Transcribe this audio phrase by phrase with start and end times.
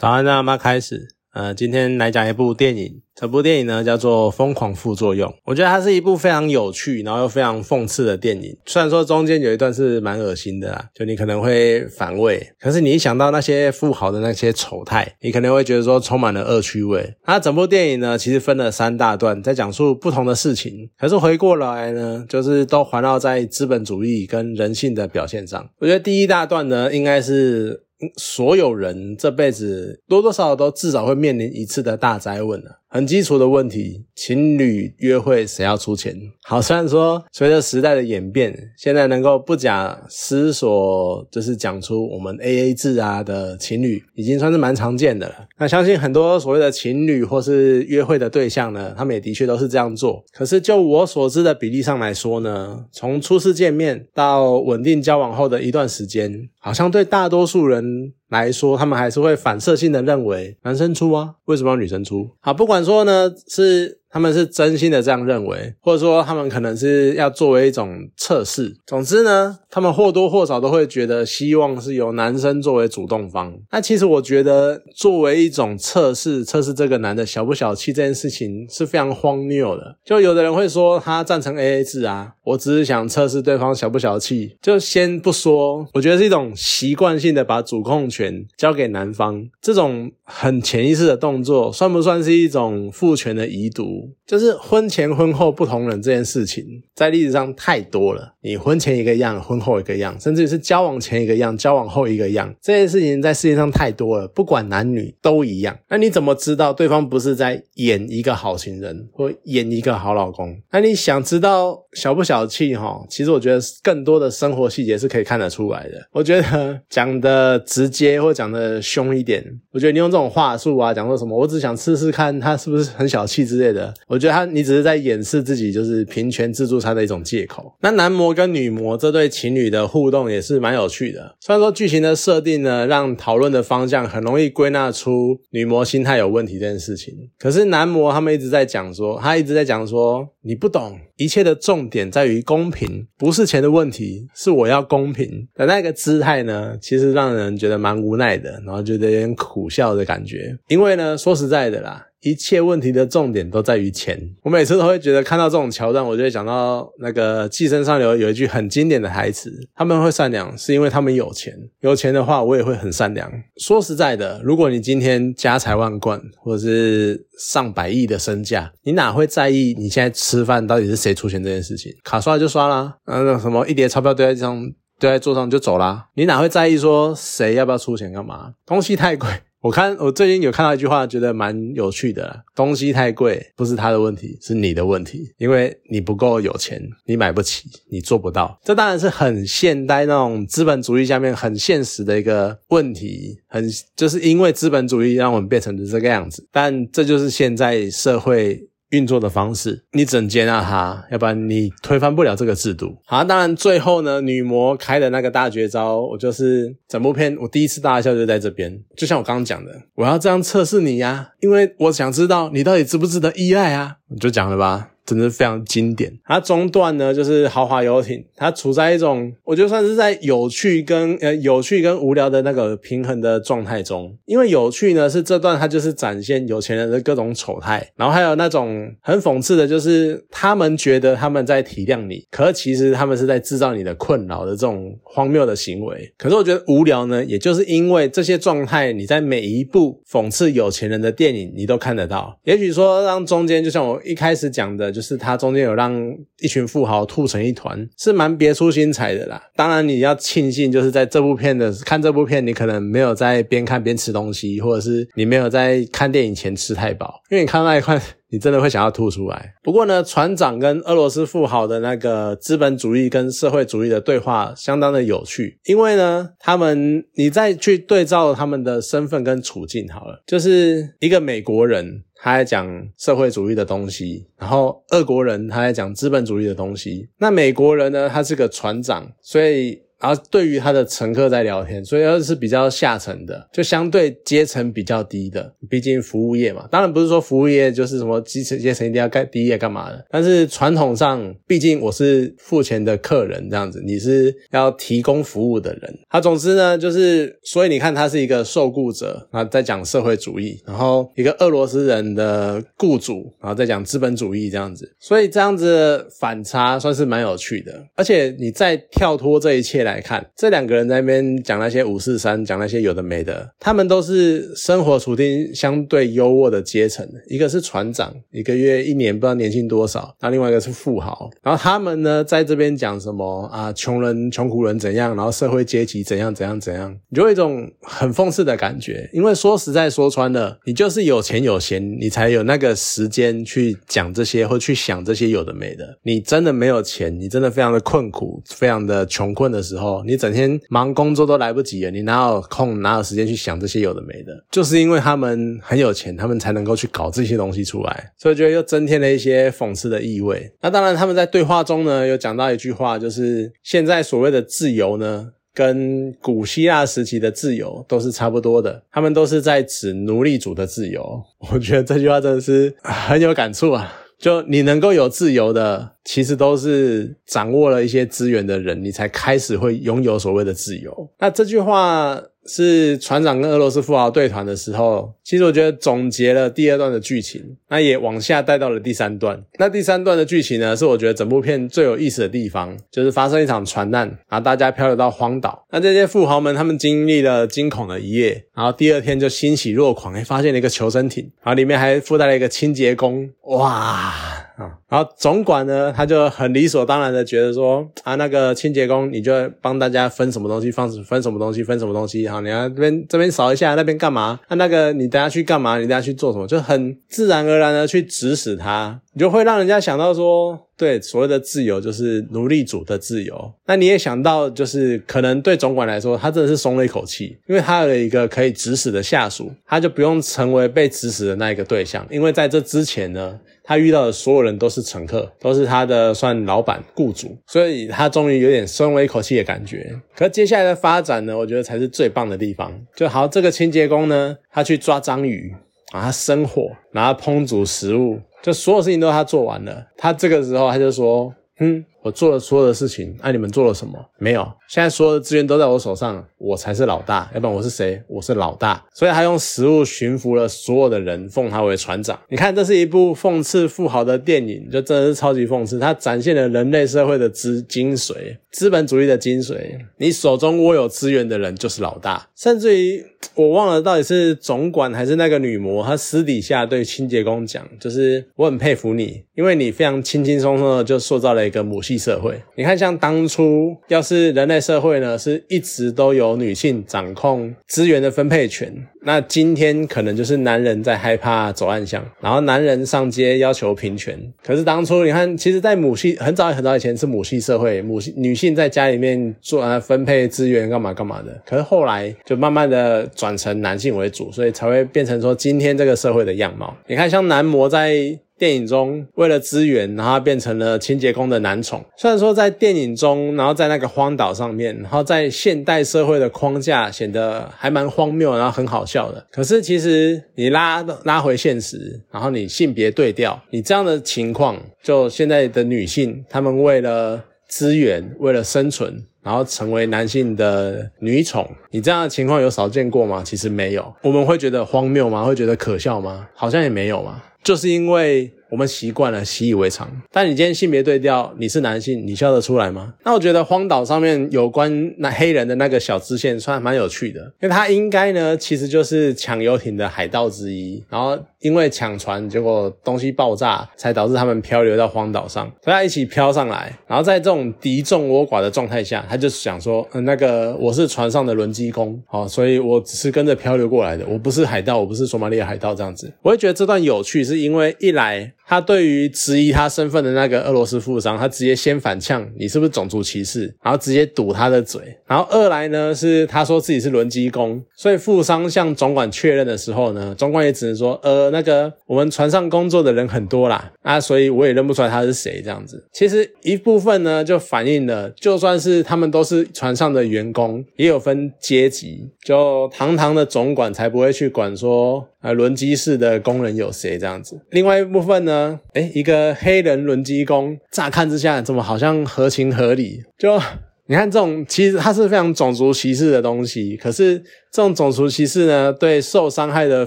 [0.00, 1.08] 早安，大妈开始。
[1.34, 5.28] 呃，今天来讲一部电影，这部电影呢叫做《疯狂副作用》。
[5.44, 8.56] 我觉得它是一部非常有趣，然后又非常讽刺的电影。
[8.64, 17.16] 虽然说中间有一段是蛮恶心的啦，就你可能会反胃，可是你一想到那些富豪的那些丑态，你可能会觉得说充满了恶趣味。
[17.26, 20.88] 那整部电影呢，其实分了三大段，在讲述不同的事情。
[20.96, 25.68] 可是回过来呢，就是都环绕在资本主义跟人性的表现上。
[25.80, 27.87] 我觉得第一大段呢，应该是。
[28.16, 32.78] 所有人这辈子多多少少都至少会面临一次的大灾问啊。
[32.90, 36.16] 很基础的问题，情侣约会谁要出钱？
[36.44, 45.34] 好，虽然说随着时代的演变，现在能够不假思索就是讲出我们 A A 制啊的情侣，已经算是蛮常见的了。
[45.58, 50.24] 那相信很多所谓的情侣或是约会的对象呢，他们也的确都是这样做。
[50.32, 58.14] 可是就我所知的比例上来说呢，从初次见面到稳定交往后的一段时间，好像对大多数人。
[58.28, 62.30] 来说，他们还是会反射性的认为男生出啊，为什么要女生出？
[62.40, 63.98] 好，不管说呢是。
[64.10, 68.76] 他们是真心的这样认为，或者说他们可能是要作为一种测试。
[68.86, 73.52] 总之呢，他们或多或少都会觉得希望是由男生作为主动方。
[73.70, 79.96] 那其实我觉得，作为一种测试，测试这个男的小不小气这件事情是非常荒谬的。
[80.04, 84.56] 就有的人会说他赞成 AA 制啊，我只是想测试对方小不小气。
[84.62, 94.10] 就先不说，我觉得是一种习惯性的把主控权交给男方，这种很潜意识的动作，算不算是一种父权的遗毒？
[94.26, 98.34] 就是婚前婚后不同人这件事情，在历史上太多了。
[98.42, 105.76] 你婚前一个样，婚后一个样，甚至于是交往前一个样，交往后一个样，这件事情在世界上太多了，不管男女都一样。
[105.88, 110.54] 那你怎么知道对方不是在演一个好情人，或演一个好老公？
[110.70, 113.02] 那你想知道小不小气哈？
[113.08, 116.06] 其实我觉得更多的生活细节是可以看得出来的。
[116.12, 123.92] 我觉得讲的直接或讲的凶一点，我觉得你用这种话术啊，讲说什么，我只想试试看他是不是很小气之类的。
[124.06, 127.72] 我觉得他，你只是在掩饰自己就是平权自助餐的一种借口。
[127.80, 131.36] 那男模跟女模这对情侣的互动也是蛮有趣的。
[131.40, 150.56] 虽然说剧情的设定呢，让讨论的方向很容易归纳出女模心态有问题这件事情，可是男模他们一直在讲说，他一直在讲说，你不懂，一切的重点在于公平，不是钱的问题，是我要公平的那个姿态呢，其实让人觉得蛮无奈的，然后觉得有点苦笑的感觉。
[150.68, 152.06] 因为呢，说实在的啦。
[152.20, 154.20] 一切问题的重点都在于钱。
[154.42, 161.54] 我每次都会觉得看到这种桥段，我就会想到那个《寄生上流》有一句很经典的台词：他们会善良，是因为他们有钱。
[161.78, 163.30] 有钱的话，我也会很善良。
[163.58, 171.92] 说实在的，如果你今天家财万贯，或者是上百亿的身价，你哪会在意你现在吃饭到底是谁出钱这件事情？
[172.02, 174.60] 卡刷就刷啦，那什么一叠钞票堆在地上，
[174.98, 178.54] 堆在桌上就走啦，你哪会在意说谁要不要出钱干嘛？
[178.66, 179.28] 东西太贵。
[179.60, 182.44] 我看我最近有看到一句话，觉得蛮有趣的。
[182.54, 188.58] 东西太贵，不是他的问题，是你的问题，因为你不够有钱，你买不起，你做不到。
[188.64, 196.46] 这当然是很现代那种资本主义下面很现实的一个问题，很就是因为资本主义让我们变成了这个样子。
[196.52, 198.67] 但这就是现在社会。
[198.90, 202.96] 运作的方式，你只能接纳他，要不然你推翻不了这个制度。
[203.04, 208.78] 好，当然最后呢，女魔开的那个大绝招，我就是整部片我第一次大笑就在这边。
[208.96, 214.90] 就像我刚刚讲的，我要这样测试你呀，因为我想知道你到底值不值得依赖啊，就讲了吧。
[215.08, 216.12] 真的是非常经典。
[216.26, 224.14] 它中段呢，就是豪华游艇，它处在一种我就算是在有趣跟呃有趣跟无聊的那个平衡的状态中。
[224.26, 236.12] 因为有趣呢，是这段它就是展现有钱人的各种丑态，然后还有那种很讽刺的，就是他们觉得他们在体谅你，可其实他们是在制造你的困扰的这种荒谬的行为。
[236.18, 242.38] 可是我觉得无聊呢，也就是因为这些状态，你在每一部讽刺有钱人的电影，你都看得到。
[242.44, 244.92] 也许说让中间，就像我一开始讲的。
[244.98, 245.96] 就是他中间有让
[246.40, 249.40] 一群富豪吐成一团，是蛮别出心裁的啦。
[249.54, 257.96] 当然你要庆幸，就是在这部片的看这部片，你可能没有在边看边吃东西，或者是你没有在看电影前吃太饱，因为你看到那一块，
[258.30, 259.54] 你真的会想要吐出来。
[259.62, 272.02] 不过呢，船长跟俄罗斯富豪的那个资本主义跟社会主义的对话相当的有趣，因为呢，他们你再去对照他们的身份跟处境好了，就是一个美国人。
[272.20, 277.08] 他在讲社会主义的东西，然后俄国人他在讲资本主义的东西。
[277.18, 278.08] 那美国人呢？
[278.08, 285.52] 他是个船长，所以然后对于他的乘客在聊天，所以又是比较下层的，就相对阶层比较低的。
[285.68, 295.98] 毕竟服务业嘛，当然不是说服务业就是什么基层阶层一定要干低业干嘛的，但是传统上，毕竟我是付钱的客人这样子，你是要提供服务的人。
[296.08, 307.84] 他总之呢，就是所以你看，他是一个受雇者，然后在讲社会主义，然后一个俄罗斯人的雇主，然后再讲资本主义这样子，所以这样子反差算是蛮有趣的。
[307.94, 344.32] 而且你再跳脱这一切来看，这两个人在那边讲那些五四三，讲那些有的没的，他们都是生活处境相对优渥的阶层，一个是船长，一个月一年不知道年薪多少，那另外一个是富豪，然后他们呢在这边讲什么啊，穷人穷苦人怎样，然后社会阶级怎样怎样怎样，你就有一种很讽刺的感觉，因为说实在说穿了，你就是有钱有闲，你才有那个时间去讲这些或去想这些有的没的，你真的没有钱，你真的非常的困苦，非常的穷困的时候，你整天忙工作都来不及了，你哪有空哪有时间去想这些有的没的？
[344.50, 350.50] 就是因为他们很有钱，他们才能够去搞这些东西出来，所以觉得又增添了一些讽刺的意味。
[350.60, 361.22] 那当然，他们在对话中呢，有讲到一句话，就是现在所谓的自由呢，跟古希腊时期的自由都是差不多的，他们都是在指奴隶主的自由。
[361.52, 363.92] 我觉得这句话真的是很有感触啊！
[364.18, 371.10] 就你能够有自由的，其实都是掌握了一些资源的人，你才开始会拥有所谓的自由。
[371.18, 372.18] 那这句话。
[372.50, 379.44] 是船长跟俄罗斯富豪对谈的时候，其实我觉得总结了第二段的剧情，那也往下带到了第三段。
[379.58, 385.62] 那第三段的剧情呢，是我觉得整部片最有意思的地方，就是发生一场船难，然后大家漂流到荒岛。
[385.70, 394.47] 那这些富豪们他们经历了惊恐的一夜，然后第二天就欣喜若狂，还发现了一个求生艇，然后里面还附带了一个清洁工，哇！
[394.58, 399.32] 啊，然后总管呢，他就很理所当然的觉得说，啊，那个清洁工，你就
[399.62, 404.40] 帮大家分什么东西，放分什么东西，分什么东西，好，你要这边这边扫一下，那边干嘛？
[404.48, 405.78] 啊，那个你等下去干嘛？
[405.78, 406.46] 你等下去做什么？
[406.48, 413.52] 就很自然而然的去指使他，你就会让人家想到说，对，所谓的自由就是奴隶主的自由。
[413.66, 423.38] 那你也想到，就是可能对总管来说，他真的是松了一口气，因为他有一个可以指使的下属，他就不用成为被指使的那一个对象，因为在这之前呢。
[423.68, 429.94] 他遇到的所有人都是乘客，都是他的算老板、雇主，所以他终于有点松了一口气的感觉。
[430.16, 432.72] 可接下来的发展呢，我觉得才是最棒的地方。
[432.96, 435.54] 就好，这个清洁工呢，他去抓章鱼
[435.92, 439.88] 啊，他生火，然后烹煮食物，就所有事情都他做完了。
[439.98, 443.98] 他这个时候他就说：“哼。”我做了所有的事情，那你们做了什么？
[444.18, 444.46] 没有。
[444.68, 447.28] 现在所有的资源都在我手上，我才是老大。
[447.34, 448.00] 要不然我是谁？
[448.06, 448.84] 我是老大。
[448.94, 452.16] 所以他用食物驯服了所有的人，奉他为船长。
[452.28, 455.80] 你看，这是一部讽刺富豪的电影，就真的是超级讽刺。
[455.80, 459.56] 它展现了人类社会的资精髓，资本主义的精髓。
[459.96, 462.28] 你手中握有资源的人就是老大。
[462.36, 463.04] 甚至于
[463.34, 471.82] 我忘了到底是总管还是那个女魔，她私底下对清洁工讲，就是我很佩服你，因为你非常轻轻松松的就塑造了一个母。
[471.88, 478.70] 系社会，你看，像当初要是人类社会呢，是一直都有女性掌控资源的分配权，
[479.02, 484.18] 那今天可能就是男人在害怕走暗巷，然后男人上街要求平权。
[484.44, 491.40] 可是当初你看，其实，在母系很早很早以前是母系社会，母系女性在家里面做啊分配资源干嘛干嘛的。
[491.46, 496.76] 可是后来就慢慢的转成男性为主，所以才会变成说今天这个社会的样貌。
[496.86, 498.18] 你看，像男模在。
[498.38, 501.84] 电影中为了资源，然后变成了清洁工的男宠。
[501.96, 509.26] 虽然说在电影中，然后在那个荒岛上面，然后在现代社会的框架显得还蛮荒谬，然后很好笑的。
[509.32, 523.22] 可是其实你拉拉回现实，然后你性别对调，你这样的情况，就现在的女性，她们为了资源，为了生存，然后成为男性的女宠，你这样的情况有少见过吗？
[523.24, 523.92] 其实没有。
[524.02, 525.24] 我们会觉得荒谬吗？
[525.24, 526.28] 会觉得可笑吗？
[526.34, 527.22] 好像也没有嘛。
[527.48, 529.90] 就是因为我们习惯了，习以为常。
[530.12, 532.92] 但你今天性别对调，你是男性，你笑得出来吗？
[533.06, 556.12] 那我觉得荒岛上面有关那黑人的那个小支线，算蛮有趣的，因为他应该呢，其实就是抢游艇的海盗之一，然后因为抢船，结果东西爆炸，才导致他们漂流到荒岛上，大家一起漂上来，然后在这种敌众我寡的状态下，他就想说，嗯，那个我是船上的轮机工，好，所以我只是跟着漂流过来的，我不是海盗，我不是索马里亚海盗这样子。
[556.22, 557.28] 我会觉得这段有趣。
[557.28, 564.80] 是因为一来他对于质疑他身份的那个俄罗斯富商，他直接先反呛你是不是种族歧视，然后直接堵他的嘴。
[565.06, 575.84] 然后二来呢是他说自己是轮机工，所以富商向总管确认的时候呢，总管也只能说呃那个我们船上工作的人很多啦啊，所以我也认不出来他是谁这样子。
[575.92, 585.06] 其实一部分呢就反映了，就算是他们都是船上的员工，也有分阶级，就堂堂的总管才不会去管说。
[585.20, 587.40] 啊，轮机室的工人有谁这样子？
[587.50, 588.60] 另外一部分呢？
[588.74, 593.02] 哎，一个黑人轮机工，乍看之下怎么好像合情合理？
[593.18, 593.40] 就
[593.88, 596.76] 你看这种，其实它是非常种族歧视的东西。
[596.76, 597.18] 可是
[597.50, 599.86] 这种种族歧视呢，对受伤害的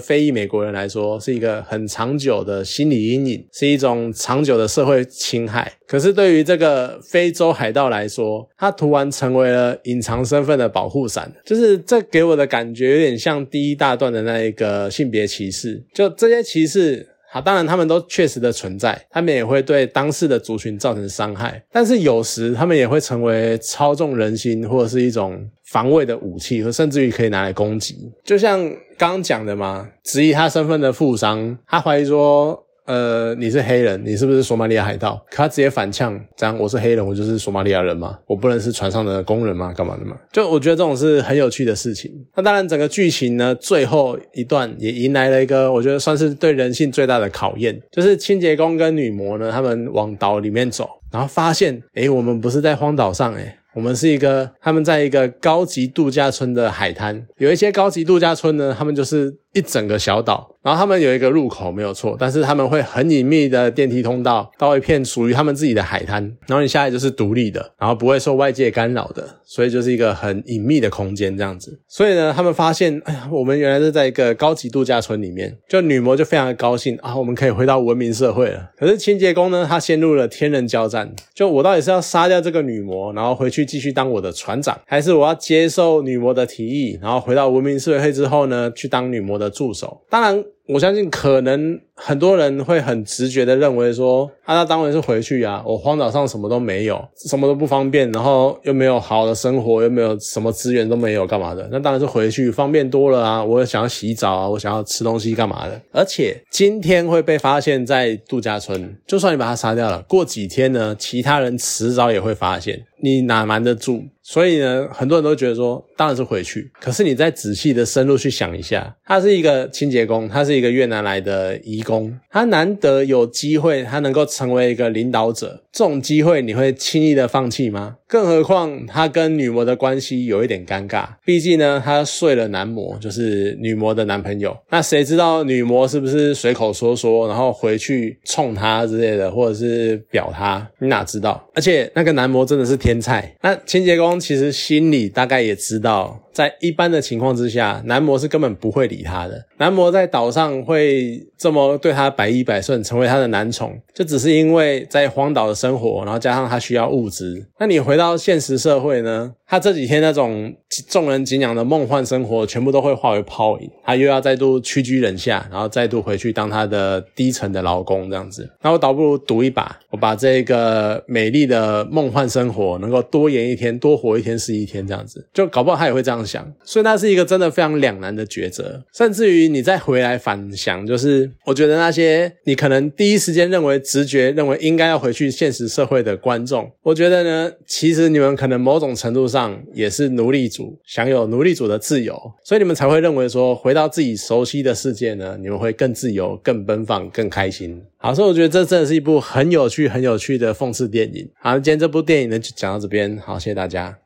[0.00, 5.72] 非裔美国人来说，是一个很长久的心理阴影，是一种长久的社会侵害。
[5.86, 15.80] 可是对于这个非洲海盗来说，他突然成为了隐藏身份的保护伞，就是这给我的感觉有点像第一大段的那一个性别歧视。
[15.94, 28.12] 就这些歧视，好，当然他们都确实的存在，他们也会对当事的族群造成伤害，但是有时他们也会成为操纵人心或者是一种防卫的武器，和甚至于可以拿来攻击。
[28.22, 28.60] 就像
[28.98, 32.66] 刚刚讲的嘛，质疑他身份的富商，他怀疑说。
[32.84, 35.14] 呃，你是黑人，你是不是索马利亚海盗？
[35.30, 38.18] 可他直接反呛，这样我是黑人，我就是索马利亚人吗？
[38.26, 39.72] 我不能是船上的工人吗？
[39.72, 40.16] 干嘛的嘛？
[40.32, 42.10] 就我觉得这种是很有趣的事情。
[42.34, 60.51] 那当然，整个剧情呢，最后一段也迎来了一个我觉得算是对人性最大的考验，就是清洁工跟女魔呢，他们往岛里面走，然后发现，诶，我们不是在荒岛上，诶，我们是一个他们在一个高级度假村的海滩，有一些高级度假村呢，他们就是一整个小岛。
[60.62, 71.80] 然后他们有一个入口没有错，但是他们会很隐秘的电梯通道到一片属于他们自己的海滩，然后你下来就是独立的，然后不会受外界干扰的，所以就是一个很隐秘的空间这样子。
[71.88, 78.70] 所以呢，他们发现，哎呀，我们原来是在一个高级度假村里面，就女魔就非常的高兴啊，我们可以回到文明社会了。
[78.78, 90.00] 可是清洁工呢，他陷入了天人交战，就我到底是要杀掉这个女魔，然后回去继续当我的船长，还是我要接受女魔的提议，然后回到文明社会之后呢，去当女魔的助手？
[90.08, 90.44] 当然。
[90.72, 101.68] 我相信可能很多人会很直觉的认为说，啊，那当然是回去啊，我荒岛上什么都没有，什么都不方便，然后又没有好的生活，又没有什么资源都没有，干嘛的？
[101.70, 103.44] 那当然是回去方便多了啊！
[103.44, 105.80] 我想要洗澡啊，我想要吃东西干嘛的？
[105.92, 112.82] 而且今天会被发现在度假村，就算你把他杀掉了，过几天呢，其他人迟早也会发现。
[113.02, 114.04] 你哪瞒得住？
[114.24, 116.70] 所以呢，很多人都觉得说，当然是回去。
[116.80, 127.96] 可是你再仔细的深入去想一下，他是一个清洁工，他是一个越南来的移工，他难得有机会，他能够成为一个领导者，这种机会你会轻易的放弃吗？
[128.06, 134.56] 更何况他跟女魔的关系有一点尴尬，毕竟呢，他睡了男魔，就是女魔的男朋友。
[134.70, 140.64] 那谁知道女魔是不是随口说说，然后回去冲他之类的，或者是表他？
[140.78, 141.44] 你哪知道？
[141.54, 143.34] 而且那个男魔真的是天菜。
[143.42, 146.21] 那清洁工其实心里大概也知道。
[146.32, 149.44] 在一般的情况之下，男模是根本不会理他的。
[149.58, 157.46] 男模在岛上会这么对他百依百顺，成为他的男宠，就只是因为在荒岛的生活，然后加上他需要物资。
[157.58, 159.34] 那你回到现实社会呢？
[159.46, 160.50] 他这几天那种
[160.88, 163.70] 众人敬仰的梦幻生活，全部都会化为泡影。
[163.84, 168.50] 他又要再度屈居人下，然后再度回去当他的低层的劳工这样子。
[168.62, 175.28] 那我倒不如赌一把，我把这个美丽的梦幻生活能够多演一天，多活一天是一天这样子。
[175.34, 192.14] 就搞不好他也会这样想，所以那是一个真的非常两难的抉择，甚至于你再回来反想，就是我觉得那些你可能第一时间认为直觉认为应该要回去现实社会的观众，我觉得呢，其实你们可能某种程度上也是奴隶主，享有奴隶主的自由，
[192.44, 197.82] 所以你们才会认为说回到自己熟悉的世界呢，你们会更自由、更奔放、更开心。
[197.98, 201.28] 好，所以我觉得这真的是一部很有趣、很有趣的讽刺电影。
[201.40, 203.96] 好，今天这部电影呢就讲到这边，好，谢谢大家。